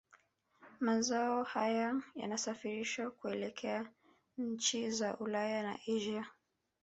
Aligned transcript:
Mazao 0.79 1.43
haya 1.43 2.01
yanasafirishwa 2.15 3.11
kuelekea 3.11 3.89
nchi 4.37 4.91
za 4.91 5.17
Ulaya 5.17 5.63
na 5.63 5.73
Asia 5.95 6.25